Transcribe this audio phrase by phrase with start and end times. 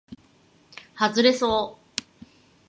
[0.95, 2.01] はずれそう